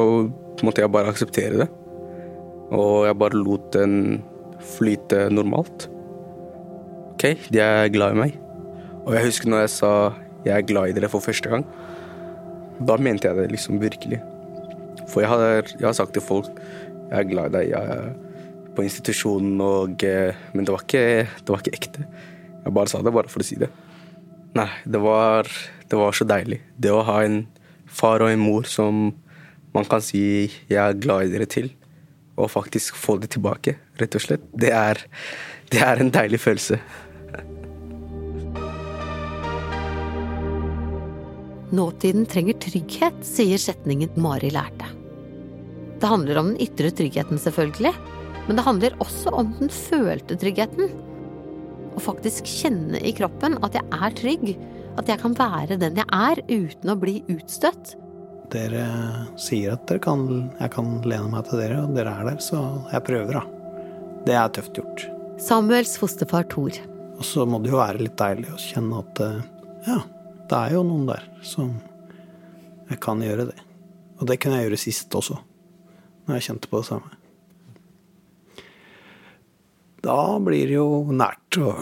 [0.63, 1.65] måtte jeg bare akseptere det.
[2.71, 4.21] Og jeg bare lot den
[4.63, 5.89] flyte normalt.
[7.11, 8.37] OK, de er glad i meg.
[9.03, 9.91] Og jeg husker når jeg sa
[10.45, 11.65] 'jeg er glad i dere' for første gang.
[12.87, 14.21] Da mente jeg det liksom virkelig.
[15.09, 15.39] For jeg har,
[15.79, 16.47] jeg har sagt til folk
[17.11, 18.15] 'jeg er glad i deg', jeg
[18.75, 20.03] på institusjonen, og,
[20.53, 21.03] men det var, ikke,
[21.41, 22.05] det var ikke ekte.
[22.65, 23.69] Jeg bare sa det bare for å si det.
[24.55, 25.49] Nei, det var,
[25.89, 26.61] det var så deilig.
[26.79, 27.43] Det å ha en
[27.91, 29.09] far og en mor som
[29.75, 31.69] man kan si 'jeg er glad i dere' til,
[32.37, 34.99] og faktisk få det tilbake, rett og slett, det er,
[35.71, 36.79] det er en deilig følelse.
[41.75, 44.87] Nåtiden trenger trygghet, sier setningen Mari lærte.
[45.99, 47.93] Det handler om den ytre tryggheten, selvfølgelig,
[48.47, 50.91] men det handler også om den følte tryggheten.
[51.95, 54.49] Å faktisk kjenne i kroppen at jeg er trygg,
[54.99, 57.95] at jeg kan være den jeg er uten å bli utstøtt.
[58.53, 58.85] Dere
[59.41, 60.27] sier at dere kan,
[60.59, 63.45] jeg kan lene meg til dere, og dere er der, så jeg prøver, da.
[64.25, 65.07] Det er tøft gjort.
[65.41, 66.77] Samuels fosterfar Thor.
[67.15, 69.43] Og så må det jo være litt deilig å kjenne at eh,
[69.87, 69.99] ja,
[70.49, 71.75] det er jo noen der som
[72.91, 73.59] jeg kan gjøre det.
[74.19, 75.37] Og det kunne jeg gjøre sist også,
[76.25, 77.14] når jeg kjente på det samme.
[80.05, 81.79] Da blir det jo nært og,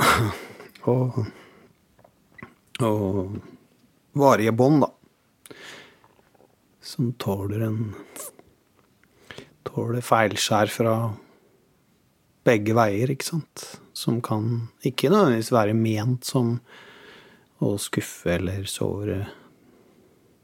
[0.88, 1.18] og,
[2.80, 3.34] og
[4.16, 5.58] varige bånd, da.
[6.84, 7.82] Som tåler en
[9.64, 10.96] Tåler feilskjær fra
[12.46, 13.64] begge veier, ikke sant.
[13.98, 16.58] Som kan ikke nødvendigvis være ment som
[17.64, 19.24] å skuffe eller såre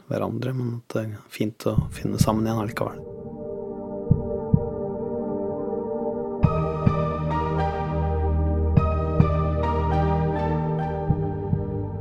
[0.09, 3.38] hverandre, men at det er fint å finne sammen igjen allikevel.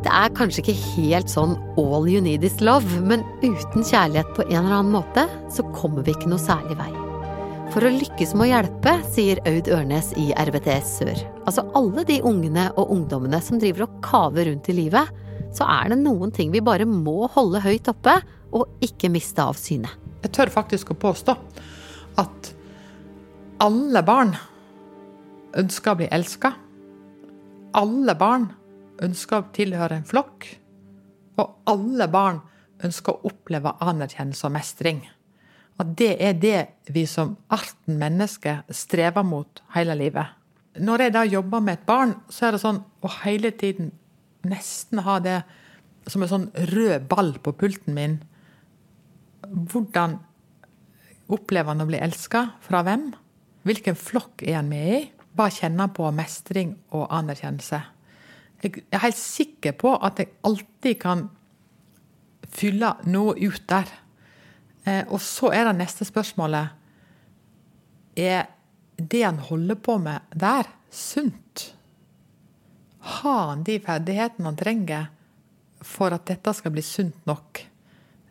[0.09, 4.47] Det er kanskje ikke helt sånn all you need is love, men uten kjærlighet på
[4.47, 6.89] en eller annen måte, så kommer vi ikke noe særlig vei.
[7.75, 12.17] For å lykkes med å hjelpe, sier Aud Ørnes i RBTS Sør, altså alle de
[12.25, 15.11] ungene og ungdommene som driver og kaver rundt i livet,
[15.53, 18.15] så er det noen ting vi bare må holde høyt oppe
[18.57, 19.93] og ikke miste av syne.
[20.23, 21.35] Jeg tør faktisk å påstå
[22.25, 22.49] at
[23.61, 24.33] alle barn
[25.53, 26.55] ønsker å bli elska.
[27.77, 28.49] Alle barn
[29.05, 30.47] ønsker å tilhøre en flokk.
[31.39, 32.41] Og alle barn
[32.85, 35.03] ønsker å oppleve anerkjennelse og mestring.
[35.79, 36.59] Og det er det
[36.95, 40.35] vi som arten menneske strever mot hele livet.
[40.79, 43.93] Når jeg da jobber med et barn, så er det sånn å hele tiden
[44.47, 45.41] nesten ha det
[46.09, 48.19] som en sånn rød ball på pulten min.
[49.43, 50.19] Hvordan
[51.31, 52.45] opplever han å bli elska?
[52.65, 53.11] Fra hvem?
[53.69, 55.01] Hvilken flokk er han med i?
[55.39, 57.83] Bare kjenne på mestring og anerkjennelse.
[58.63, 61.29] Jeg er helt sikker på at jeg alltid kan
[62.51, 63.91] fylle noe ut der.
[64.85, 66.75] Eh, og så er det neste spørsmålet
[68.19, 68.49] Er
[68.99, 71.75] det han holder på med der, sunt?
[72.99, 75.09] Har han de ferdighetene han trenger
[75.87, 77.63] for at dette skal bli sunt nok?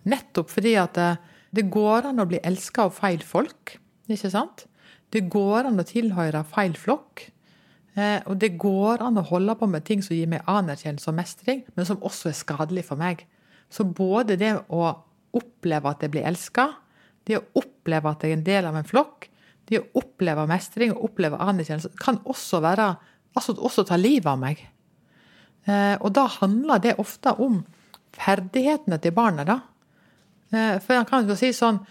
[0.08, 1.12] Nettopp fordi at det,
[1.56, 3.78] det går an å bli elska av feil folk.
[4.12, 4.66] Ikke sant?
[5.12, 7.30] Det går an å tilhøre feil flokk.
[7.98, 11.18] Eh, og det går an å holde på med ting som gir meg anerkjennelse og
[11.18, 13.24] mestring, men som også er skadelig for meg.
[13.74, 14.84] Så både det å
[15.38, 16.70] oppleve at jeg blir elska,
[17.28, 19.28] det å oppleve at jeg er en del av en flokk,
[19.68, 22.92] det å oppleve mestring og oppleve anerkjennelse, kan også være
[23.38, 24.62] altså også ta livet av meg.
[25.66, 27.64] Eh, og da handler det ofte om
[28.18, 29.60] ferdighetene til barnet, da.
[30.54, 31.82] Eh, for han kan jo si sånn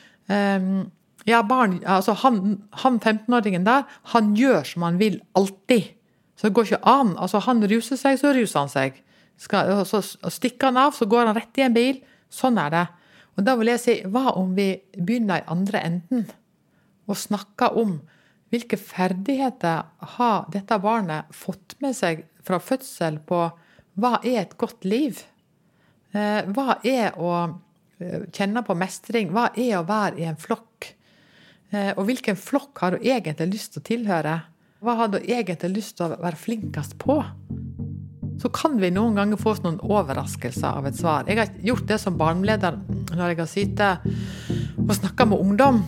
[1.27, 2.37] Ja, barn, altså han,
[2.83, 5.96] han 15-åringen der, han gjør som han vil alltid.
[6.37, 7.15] Så det går ikke an.
[7.17, 9.01] Altså, han ruser seg, så ruser han seg.
[9.41, 12.01] Skal, så stikker han av, så går han rett i en bil.
[12.33, 12.87] Sånn er det.
[13.37, 16.27] Og da vil jeg si, hva om vi begynner i andre enden?
[17.07, 17.99] Og snakker om
[18.53, 23.47] hvilke ferdigheter har dette barnet fått med seg fra fødsel på
[23.97, 25.23] hva er et godt liv?
[26.17, 27.33] Eh, hva er å
[27.99, 29.33] eh, kjenne på mestring?
[29.35, 30.93] Hva er å være i en flokk?
[31.73, 34.37] Eh, og hvilken flokk har du egentlig lyst til å tilhøre?
[34.87, 37.17] Hva har du egentlig lyst til å være flinkest på?
[38.39, 41.25] Så kan vi noen ganger få noen overraskelser av et svar.
[41.27, 42.77] Jeg har gjort det som barneleder
[43.17, 44.05] når jeg har sittet
[44.85, 45.81] og snakka med ungdom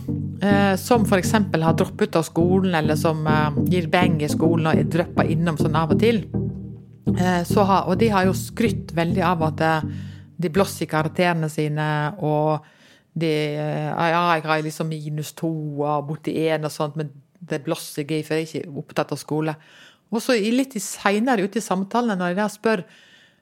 [0.81, 1.31] som f.eks.
[1.31, 3.23] har droppet ut av skolen, eller som
[3.71, 6.19] gir beng i skolen og er dryppa innom sånn av og til.
[7.15, 9.65] Har, og de har jo skrytt veldig av at
[10.39, 11.87] de blåser i karakterene sine,
[12.19, 12.67] og
[13.15, 17.15] de Ja, jeg har liksom minus to og borti én og sånt, men
[17.51, 19.55] det blåser jeg i, for jeg er ikke opptatt av skole.
[20.09, 22.83] Og så litt seinere ute i samtalene, når jeg spør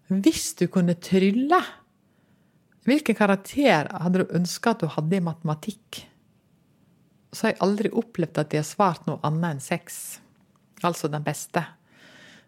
[0.08, 1.60] Hvis du kunne trylle,
[2.88, 6.06] hvilken karakter hadde du ønska at du hadde i matematikk?
[7.36, 9.98] Så har jeg aldri opplevd at de har svart noe annet enn seks.
[10.88, 11.65] Altså den beste.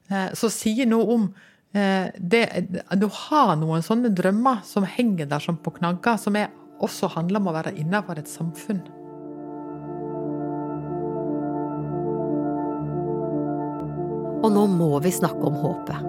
[0.08, 1.26] Så sier noe om
[1.69, 2.45] det,
[2.98, 7.41] Du har noen sånne drømmer som henger der som på knagger, som er, også handler
[7.41, 8.80] om å være innenfor et samfunn.
[14.39, 16.08] Og nå må vi snakke om håpet.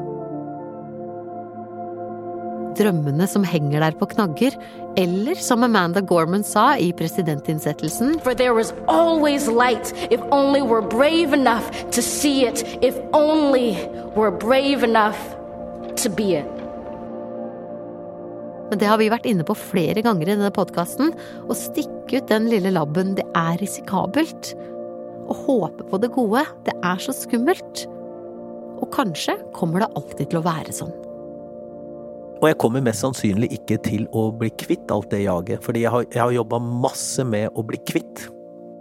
[2.79, 4.55] Drømmene som henger der på knagger,
[4.99, 10.87] eller som Amanda Gorman sa i presidentinnsettelsen For there was always light if only we're
[10.87, 13.77] brave enough to see it, if only
[14.15, 15.19] we're brave enough
[15.97, 16.57] to be it.
[18.71, 21.11] Men det har vi vært inne på flere ganger i denne podkasten.
[21.51, 24.55] Å stikke ut den lille labben, det er risikabelt.
[25.27, 27.89] Å håpe på det gode, det er så skummelt.
[28.81, 30.93] Og kanskje kommer det alltid til å være sånn.
[32.41, 35.93] Og jeg kommer mest sannsynlig ikke til å bli kvitt alt det jaget, fordi jeg
[35.93, 38.25] har, jeg har jobba masse med å bli kvitt.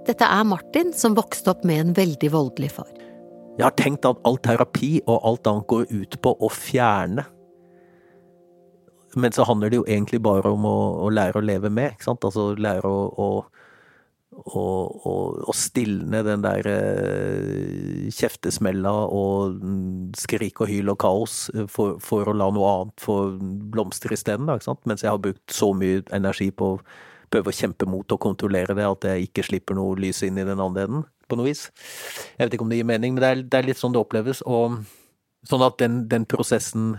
[0.07, 2.93] Dette er Martin, som vokste opp med en veldig voldelig far.
[3.59, 7.25] Jeg har tenkt at all terapi og alt annet går ut på å fjerne.
[9.19, 12.07] Men så handler det jo egentlig bare om å, å lære å leve med, ikke
[12.07, 12.23] sant.
[12.23, 13.27] Altså lære å, å
[14.29, 19.59] og, og, og stilne den der eh, kjeftesmella og
[20.17, 23.17] skrik og hyl og kaos eh, for, for å la noe annet få
[23.73, 26.81] blomstre isteden, mens jeg har brukt så mye energi på å
[27.29, 30.47] prøve å kjempe mot og kontrollere det, at jeg ikke slipper noe lys inn i
[30.47, 31.67] den andre enden, på noe vis.
[32.37, 34.01] Jeg vet ikke om det gir mening, men det er, det er litt sånn det
[34.01, 34.41] oppleves.
[34.49, 34.79] Og
[35.45, 36.95] sånn at den, den, prosessen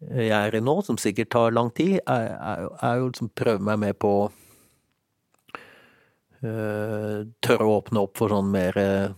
[0.00, 3.66] jeg er i nå, som sikkert tar lang tid, er, er, er jo liksom prøve
[3.66, 4.49] meg med på Eh,
[6.40, 9.12] tørre å åpne opp for sånn mer eh,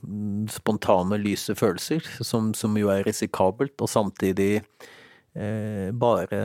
[0.50, 6.40] spontane, lyse følelser, som, som jo er risikabelt, og samtidig eh, bare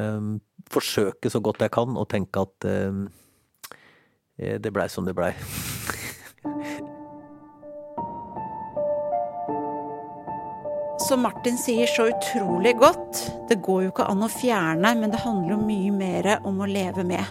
[0.69, 3.01] forsøke så godt jeg kan å tenke at eh,
[4.37, 5.33] eh det blei som det blei.
[11.07, 15.21] Som Martin sier så utrolig godt, det går jo ikke an å fjerne, men det
[15.21, 17.23] handler jo mye mer om å leve med.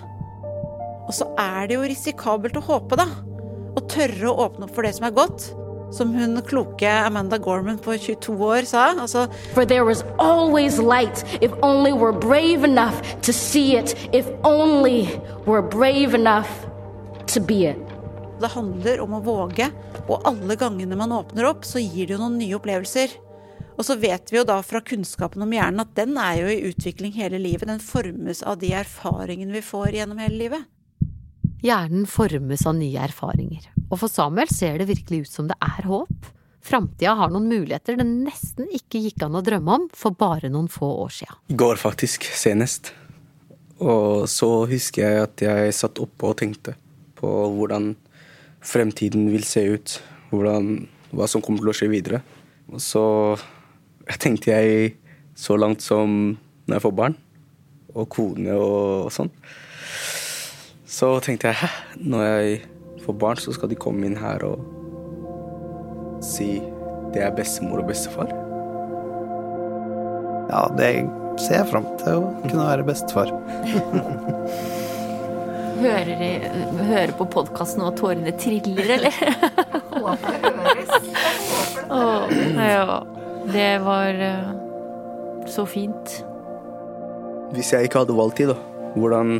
[1.04, 3.04] Og så er det jo risikabelt å håpe, da
[3.76, 5.50] å tørre å åpne opp for det som er godt.
[5.94, 8.88] Som hun kloke Amanda Gorman på 22 år sa.
[8.98, 13.94] Altså For there was always light if only we're brave enough to see it.
[14.12, 15.06] If only
[15.46, 16.50] we're brave enough
[17.34, 17.78] to be it.
[18.40, 19.70] Det handler om å våge,
[20.10, 23.14] og alle gangene man åpner opp, så gir det jo noen nye opplevelser.
[23.76, 26.62] Og så vet vi jo da fra kunnskapen om hjernen at den er jo i
[26.68, 27.68] utvikling hele livet.
[27.68, 30.68] Den formes av de erfaringene vi får gjennom hele livet.
[31.66, 35.88] Hjernen formes av nye erfaringer, og for Samuel ser det virkelig ut som det er
[35.88, 36.28] håp.
[36.66, 40.68] Framtida har noen muligheter det nesten ikke gikk an å drømme om for bare noen
[40.70, 41.34] få år sia.
[41.50, 42.92] I går faktisk, senest.
[43.82, 46.76] Og så husker jeg at jeg satt oppe og tenkte
[47.18, 47.92] på hvordan
[48.66, 49.98] fremtiden vil se ut.
[50.30, 52.22] Hvordan, hva som kommer til å skje videre.
[52.70, 53.04] Og så
[54.22, 54.96] tenkte jeg
[55.38, 57.14] så langt som når jeg får barn,
[57.94, 59.30] og kone og, sånn.
[60.96, 61.68] Så tenkte jeg hæ,
[62.08, 62.60] når jeg
[63.04, 64.62] får barn, så skal de komme inn her og
[66.24, 66.54] si
[67.12, 68.30] det er bestemor og bestefar.
[70.48, 70.88] Ja, det
[71.42, 73.28] ser jeg fram til å kunne være bestefar.
[75.76, 76.30] Hører, de,
[76.88, 79.18] hører på podkasten og tårene triller, eller?
[79.92, 81.10] Håper det høres.
[81.92, 82.96] Åh, ja.
[83.52, 84.48] Det var eh,
[85.52, 86.16] så fint.
[87.52, 88.56] Hvis jeg ikke hadde valgt de, da,
[88.96, 89.36] hvordan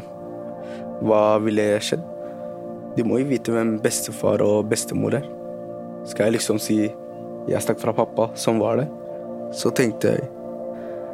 [1.04, 2.04] Hva ville skjedd?
[2.96, 5.26] De må jo vite hvem bestefar og bestemor er.
[6.08, 6.78] Skal jeg liksom si
[7.46, 8.86] jeg stakk fra pappa, som var det?
[9.54, 10.32] Så tenkte jeg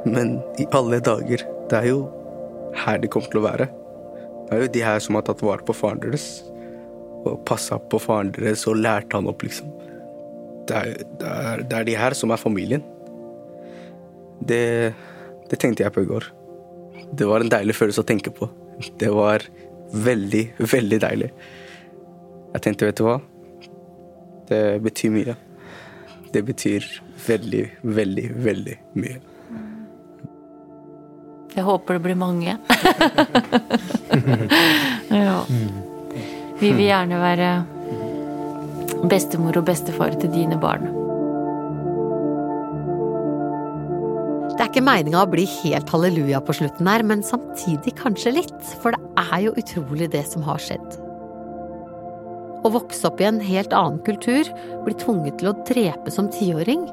[0.09, 1.99] Men i alle dager, det er jo
[2.75, 3.68] her de kommer til å være.
[4.49, 6.25] Det er jo de her som har tatt vare på faren deres.
[7.23, 9.71] Og passa på faren deres og lærte han opp, liksom.
[10.66, 12.83] Det er, det er, det er de her som er familien.
[14.42, 14.90] Det,
[15.51, 16.27] det tenkte jeg på i går.
[17.14, 18.51] Det var en deilig følelse å tenke på.
[18.99, 19.47] Det var
[19.92, 21.31] veldig, veldig deilig.
[22.52, 23.18] Jeg tenkte, vet du hva?
[24.48, 25.37] Det betyr mye.
[26.33, 26.88] Det betyr
[27.26, 29.20] veldig, veldig, veldig mye.
[31.52, 32.57] Jeg håper det blir mange.
[35.12, 35.38] ja.
[36.61, 37.52] Vi vil gjerne være
[39.12, 41.02] bestemor og bestefar til dine barn.
[44.53, 48.73] Det er ikke meninga å bli helt halleluja på slutten her, men samtidig kanskje litt,
[48.83, 50.99] for det er jo utrolig det som har skjedd.
[52.62, 54.47] Å vokse opp i en helt annen kultur,
[54.85, 56.85] bli tvunget til å drepe som tiåring,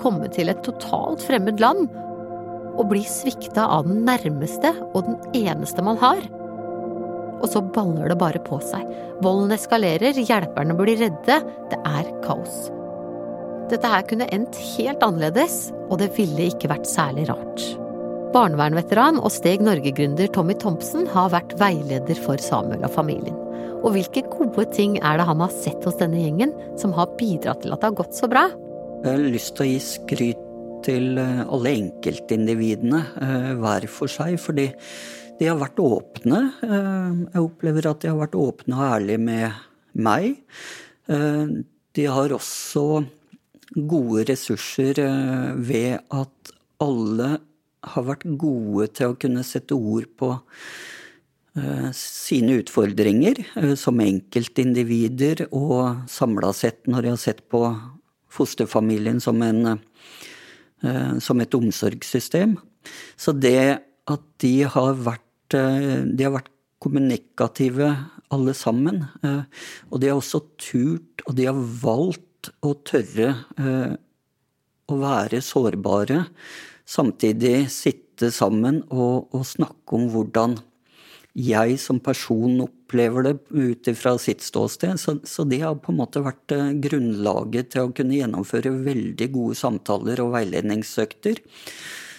[0.00, 1.92] komme til et totalt fremmed land
[2.74, 6.24] og bli svikta av den nærmeste og den eneste man har.
[7.44, 8.88] Og så baller det bare på seg.
[9.22, 11.38] Volden eskalerer, hjelperne blir redde,
[11.70, 12.64] det er kaos.
[13.70, 17.62] Dette her kunne endt helt annerledes, og det ville ikke vært særlig rart.
[18.34, 23.36] Barnevernveteran og Steg Norge-gründer Tommy Thompson har vært veileder for Samuel og familien.
[23.84, 27.62] Og hvilke gode ting er det han har sett hos denne gjengen som har bidratt
[27.62, 28.48] til at det har gått så bra?
[29.04, 30.44] Jeg har lyst til å gi skryt
[30.84, 34.70] til eh, alle enkeltindividene eh, hver for seg, fordi
[35.38, 36.40] de har vært åpne.
[36.64, 39.60] Eh, jeg opplever at de har vært åpne og ærlige med
[39.94, 40.40] meg.
[41.94, 43.04] De har også
[43.74, 45.00] gode ressurser
[45.58, 47.30] ved at alle
[47.84, 50.34] har vært gode til å kunne sette ord på
[51.94, 53.38] sine utfordringer
[53.78, 57.60] som enkeltindivider og samla sett når de har sett på
[58.34, 59.76] fosterfamilien som en
[60.84, 62.58] Eh, som et omsorgssystem.
[63.16, 66.50] Så det at de har vært, eh, de har vært
[66.82, 67.88] kommunikative
[68.30, 69.44] alle sammen, eh,
[69.90, 72.33] og de har også turt, og de har valgt
[72.64, 73.30] å tørre
[74.84, 76.24] å være sårbare,
[76.84, 80.58] samtidig sitte sammen og, og snakke om hvordan
[81.34, 85.00] jeg som person opplever det ut ifra sitt ståsted.
[85.00, 89.28] Så, så, det har på en måte vært eh, grunnlaget til å kunne gjennomføre veldig
[89.34, 91.42] gode samtaler og veiledningsøkter.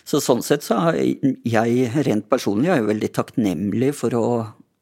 [0.05, 0.99] Så sånn sett så er
[1.47, 4.27] jeg rent personlig er veldig takknemlig for å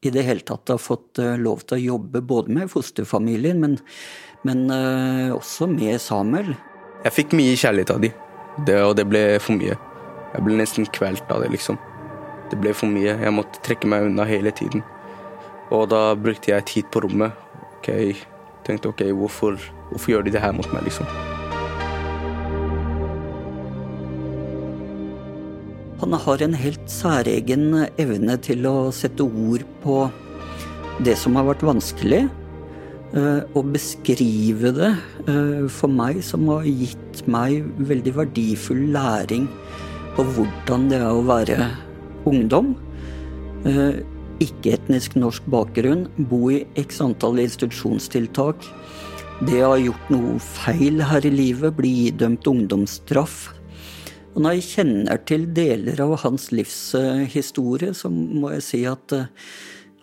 [0.04, 3.78] i det hele tatt ha fått eh, lov til å jobbe både med fosterfamilien, men,
[4.48, 6.54] men uh, også med Samuel.
[7.04, 8.12] Jeg fikk mye kjærlighet av de,
[8.68, 9.78] det, og det ble for mye.
[10.34, 11.80] Jeg ble nesten kvelt av det, liksom.
[12.52, 13.16] Det ble for mye.
[13.22, 14.84] Jeg måtte trekke meg unna hele tiden.
[15.74, 17.34] Og da brukte jeg tid på rommet.
[17.80, 17.90] Ok,
[18.64, 19.58] Tenkte ok, hvorfor,
[19.90, 21.08] hvorfor gjør de det her mot meg, liksom?
[26.04, 27.66] Han har en helt særegen
[28.00, 29.98] evne til å sette ord på
[31.04, 32.22] det som har vært vanskelig.
[33.14, 34.90] Eh, beskrive det
[35.30, 39.46] eh, for meg, som har gitt meg veldig verdifull læring
[40.16, 41.68] på hvordan det er å være
[42.30, 42.72] ungdom,
[43.70, 44.02] eh,
[44.42, 48.66] ikke-etnisk norsk bakgrunn, bo i x antall institusjonstiltak,
[49.46, 53.52] det å ha gjort noe feil her i livet, bli idømt ungdomsstraff.
[54.34, 59.20] Og når jeg kjenner til deler av hans livshistorie, så må jeg si at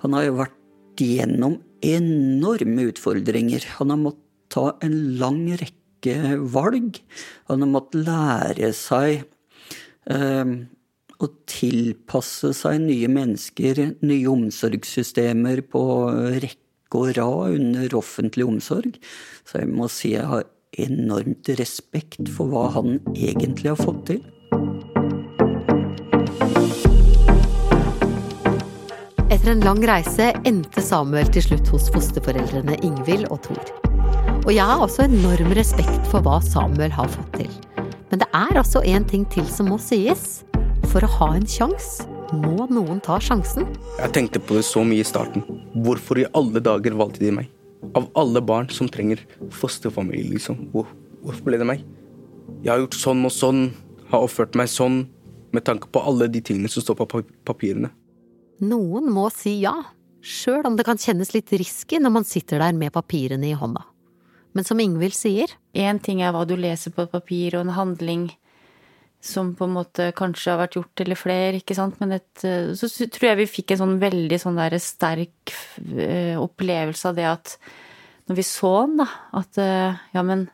[0.04, 0.59] han har jo vært
[1.00, 3.64] gjennom enorme utfordringer.
[3.78, 7.00] Han har måttet ta en lang rekke valg.
[7.50, 9.22] Han har måttet lære seg
[10.10, 10.54] eh,
[11.20, 15.84] å tilpasse seg nye mennesker, nye omsorgssystemer på
[16.42, 16.58] rekke
[16.98, 18.96] og rad under offentlig omsorg.
[19.46, 20.48] Så jeg må si jeg har
[20.80, 24.22] enormt respekt for hva han egentlig har fått til.
[29.30, 33.68] Etter en lang reise endte Samuel til slutt hos fosterforeldrene Ingvild og Thor.
[34.40, 37.52] Og jeg har også enorm respekt for hva Samuel har fått til.
[38.10, 40.40] Men det er altså én ting til som må sies.
[40.90, 43.70] For å ha en sjanse må noen ta sjansen.
[44.00, 45.46] Jeg tenkte på det så mye i starten.
[45.78, 47.54] Hvorfor i alle dager valgte de meg?
[47.94, 49.22] Av alle barn som trenger
[49.54, 50.58] fosterfamilie, liksom.
[50.74, 51.86] Hvorfor ble det meg?
[52.66, 53.62] Jeg har gjort sånn og sånn,
[54.10, 55.04] har oppført meg sånn,
[55.54, 57.94] med tanke på alle de tingene som står på papirene.
[58.60, 59.74] Noen må si ja,
[60.20, 63.86] sjøl om det kan kjennes litt risky når man sitter der med papirene i hånda.
[64.52, 67.76] Men som Ingvild sier, Én ting er hva du leser på et papir, og en
[67.76, 68.24] handling
[69.20, 72.72] som på en måte kanskje har vært gjort eller flere, ikke sant, men et, eh,
[72.74, 75.52] så tror jeg vi fikk en sånn veldig sånn der sterk
[75.92, 77.54] eh, opplevelse av det at
[78.30, 80.48] når vi så den, da, at eh, ja, men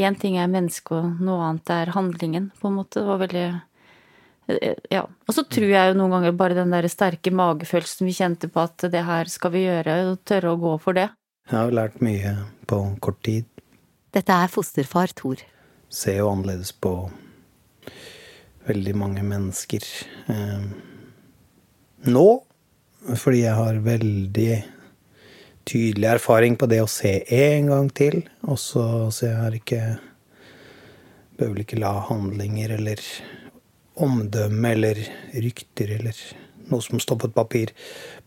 [0.00, 3.00] én ting er mennesket, og noe annet er handlingen, på en måte.
[3.00, 3.46] Det var veldig
[4.90, 5.02] ja.
[5.04, 8.62] Og så tror jeg jo noen ganger bare den der sterke magefølelsen vi kjente på
[8.62, 11.10] at det her skal vi gjøre, og tørre å gå for det.
[11.46, 12.32] Jeg har lært mye
[12.66, 13.46] på kort tid.
[14.14, 15.42] dette er fosterfar Thor.
[15.92, 17.10] Ser jo annerledes på
[18.66, 19.84] veldig mange mennesker
[20.32, 20.64] eh,
[22.10, 22.28] nå.
[23.06, 24.52] Fordi jeg har veldig
[25.66, 28.24] tydelig erfaring på det å se en gang til.
[28.50, 29.82] Og så jeg har ikke
[31.36, 33.00] Bør vel ikke la handlinger eller
[34.02, 35.00] omdømme eller
[35.34, 36.18] rykter eller
[36.70, 37.72] noe som står på et papir,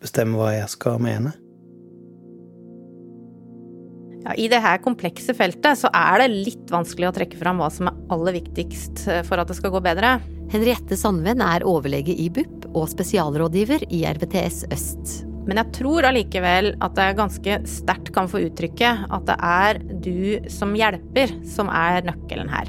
[0.00, 1.34] bestemme hva jeg skal mene.
[4.20, 7.70] Ja, I det her komplekse feltet så er det litt vanskelig å trekke fram hva
[7.72, 10.18] som er aller viktigst eh, for at det skal gå bedre.
[10.52, 15.20] Henriette Sandven er overlege i BUP og spesialrådgiver i RVTS Øst.
[15.48, 20.50] Men jeg tror allikevel at jeg ganske sterkt kan få uttrykke at det er du
[20.52, 22.68] som hjelper som er nøkkelen her.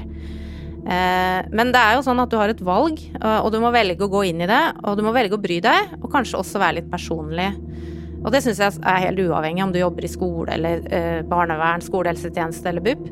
[0.82, 4.02] Eh, Men det er jo sånn at du har et valg, og du må velge
[4.02, 4.62] å gå inn i det.
[4.84, 7.50] Og du må velge å bry deg, og kanskje også være litt personlig.
[8.24, 11.82] Og det syns jeg er helt uavhengig om du jobber i skole eller eh, barnevern,
[11.82, 13.08] skolehelsetjeneste eller BUP.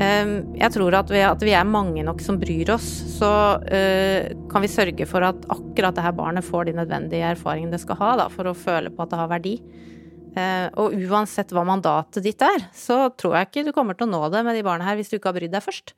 [0.00, 0.30] Eh,
[0.62, 2.86] Jeg tror at ved at vi er mange nok som bryr oss,
[3.18, 3.28] så
[3.68, 7.82] eh, kan vi sørge for at akkurat det her barnet får de nødvendige erfaringene det
[7.84, 9.54] skal ha da, for å føle på at det har verdi.
[10.36, 14.12] Eh, Og uansett hva mandatet ditt er, så tror jeg ikke du kommer til å
[14.16, 15.92] nå det med de barna her hvis du ikke har brydd deg først.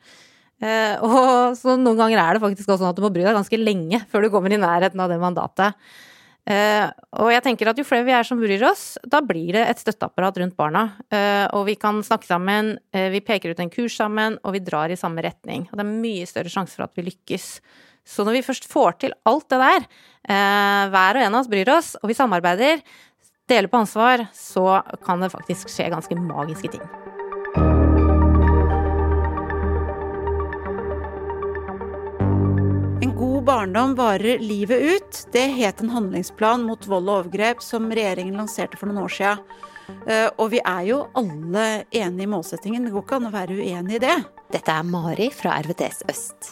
[0.60, 3.36] Eh, Og så noen ganger er det faktisk også sånn at du må bry deg
[3.36, 5.90] ganske lenge før du kommer i nærheten av det mandatet.
[6.50, 6.86] Eh,
[7.20, 9.82] og jeg tenker at jo flere vi er som bryr oss, da blir det et
[9.82, 10.86] støtteapparat rundt barna.
[11.12, 14.90] Eh, og vi kan snakke sammen, vi peker ut en kurs sammen, og vi drar
[14.90, 15.68] i samme retning.
[15.68, 17.52] Og det er mye større sjanse for at vi lykkes.
[18.08, 19.86] Så når vi først får til alt det der,
[20.90, 22.82] hver og en av oss bryr oss, og vi samarbeider,
[23.50, 27.19] deler på ansvar, så kan det faktisk skje ganske magiske ting.
[33.60, 35.26] Barndom varer livet ut.
[35.32, 39.42] Det het en handlingsplan mot vold og overgrep som regjeringen lanserte for noen år siden.
[40.08, 42.86] Eh, Og vi er jo alle enige i målsettingen.
[42.86, 44.16] Det går ikke an å være uenig i det.
[44.54, 46.48] Dette er Mari fra RVTS Øst.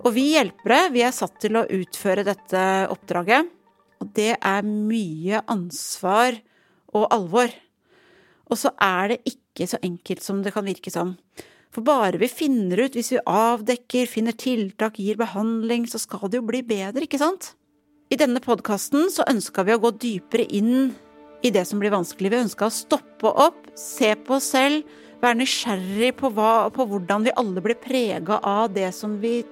[0.00, 3.52] Og vi hjelpere, vi er satt til å utføre dette oppdraget.
[4.00, 6.38] Og det er mye ansvar
[6.94, 7.52] og alvor.
[8.48, 11.18] Og så er det ikke så enkelt som det kan virke som.
[11.74, 16.40] For bare vi finner ut, hvis vi avdekker, finner tiltak, gir behandling, så skal det
[16.40, 17.52] jo bli bedre, ikke sant?
[18.08, 20.94] I denne podkasten så ønska vi å gå dypere inn
[21.44, 22.32] i det som blir vanskelig.
[22.32, 24.88] Vi ønska å stoppe opp, se på oss selv,
[25.20, 29.42] være nysgjerrig på, hva, på hvordan vi alle blir prega av det som vi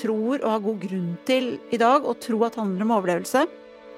[0.00, 3.44] tror og har god grunn til i dag, og tro at handler om overlevelse.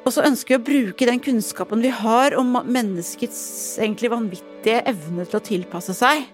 [0.06, 3.40] Og så ønsker vi å bruke den kunnskapen vi har om menneskets
[3.82, 6.26] egentlig vanvittige evne til å tilpasse seg.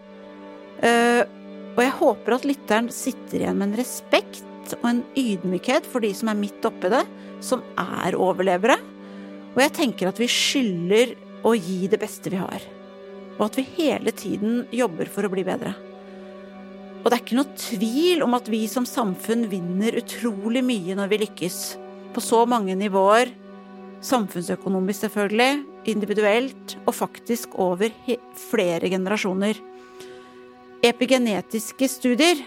[0.84, 1.22] Eh,
[1.74, 6.10] og jeg håper at lytteren sitter igjen med en respekt og en ydmykhet for de
[6.16, 7.02] som er midt oppi det,
[7.44, 8.76] som er overlevere.
[9.54, 11.14] Og jeg tenker at vi skylder
[11.44, 12.62] å gi det beste vi har.
[13.36, 15.74] Og at vi hele tiden jobber for å bli bedre.
[17.02, 21.10] Og det er ikke noe tvil om at vi som samfunn vinner utrolig mye når
[21.10, 21.58] vi lykkes.
[22.16, 23.34] På så mange nivåer.
[24.04, 25.64] Samfunnsøkonomisk, selvfølgelig.
[25.92, 26.78] Individuelt.
[26.86, 27.92] Og faktisk over
[28.48, 29.60] flere generasjoner.
[30.84, 32.42] Epigenetiske studier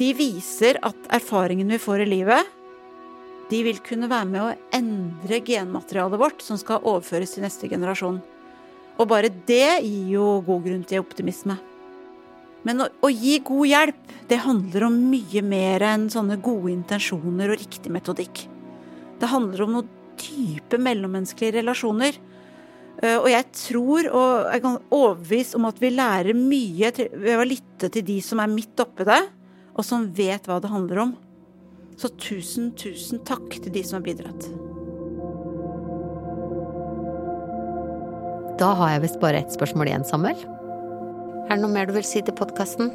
[0.00, 2.48] de viser at erfaringene vi får i livet,
[3.52, 8.18] de vil kunne være med å endre genmaterialet vårt som skal overføres til neste generasjon.
[8.98, 11.54] Og bare det gir jo god grunn til optimisme.
[12.66, 17.54] Men å, å gi god hjelp, det handler om mye mer enn sånne gode intensjoner
[17.54, 18.42] og riktig metodikk.
[19.22, 22.18] Det handler om noen dype mellommenneskelige relasjoner.
[23.02, 27.46] Eh, Og jeg tror og jeg er overbevist om at vi lærer mye ved å
[27.46, 29.20] lytte til de som er midt oppi det,
[29.78, 31.16] og som vet hva det handler om.
[31.98, 34.48] Så tusen, tusen takk til de som har bidratt.
[38.58, 40.38] Da har jeg visst bare ett spørsmål igjen, Samuel.
[41.46, 42.90] Er det noe mer du vil si til podkasten?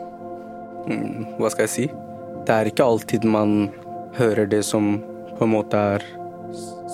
[0.87, 1.85] Mm, hva skal jeg si?
[2.43, 3.69] Det er ikke alltid man
[4.17, 4.97] hører det som
[5.37, 6.03] på en måte er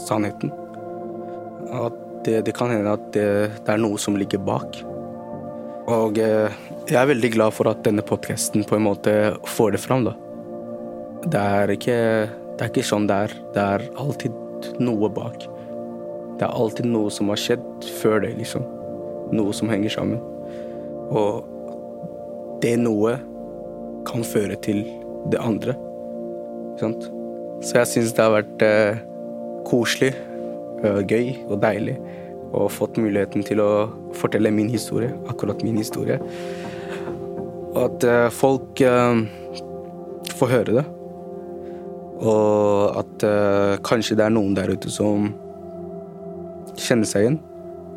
[0.05, 0.53] sannheten.
[1.73, 3.27] At det, det kan hende at det,
[3.65, 4.81] det er noe som ligger bak.
[5.89, 6.57] Og eh,
[6.89, 9.13] jeg er veldig glad for at denne podkasten på en måte
[9.57, 10.15] får det fram, da.
[11.25, 11.97] Det er ikke,
[12.55, 13.33] det er ikke sånn det er.
[13.55, 15.47] Det er alltid noe bak.
[16.39, 18.63] Det er alltid noe som har skjedd før det, liksom.
[19.35, 20.21] Noe som henger sammen.
[21.09, 23.17] Og det noe
[24.07, 24.85] kan føre til
[25.31, 25.75] det andre.
[26.73, 27.09] Ikke sant?
[27.65, 29.01] Så jeg syns det har vært eh,
[29.67, 30.28] koselig, eh,
[30.83, 31.97] gøy og deilig
[32.49, 33.71] og fått muligheten til å
[34.17, 36.17] fortelle min historie, akkurat min historie.
[37.69, 39.21] Og at eh, folk eh,
[40.39, 40.85] får høre det.
[42.19, 45.29] Og at eh, kanskje det er noen der ute som
[46.79, 47.39] kjenner seg igjen.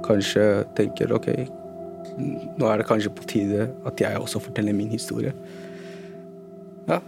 [0.04, 1.30] Kanskje tenker OK,
[2.58, 5.32] nå er det kanskje på tide at jeg også forteller min historie.
[6.90, 6.98] Ja,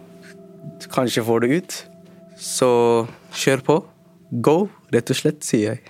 [0.94, 1.80] kanskje får det ut.
[2.40, 2.70] Så
[3.34, 3.82] kjør på.
[4.34, 5.82] Go, rett og slett, sier jeg.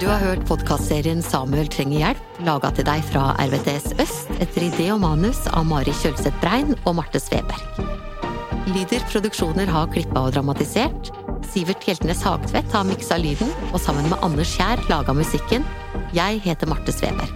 [0.00, 4.88] Du har hørt podkastserien 'Samuel trenger hjelp', laga til deg fra RVTS Øst etter idé
[4.94, 7.99] og manus av Mari Kjølseth Brein og Marte Sveberg.
[8.68, 11.08] Lyder Produksjoner har klippa og dramatisert.
[11.48, 15.64] Sivert Hjeltnes Hagtvedt har miksa lyden, og sammen med Anders Kjær laga musikken.
[16.14, 17.32] Jeg heter Marte Sveberg.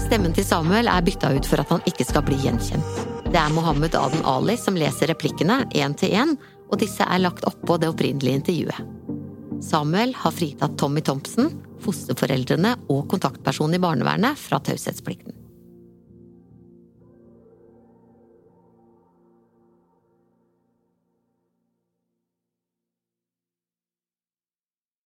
[0.00, 3.04] Stemmen til Samuel er bytta ut for at han ikke skal bli gjenkjent.
[3.28, 6.36] Det er Mohammed Aden Ali som leser replikkene én til én,
[6.72, 8.92] og disse er lagt oppå det opprinnelige intervjuet.
[9.62, 11.52] Samuel har fritatt Tommy Thompson,
[11.84, 15.45] fosterforeldrene og kontaktpersonen i barnevernet fra taushetsplikten.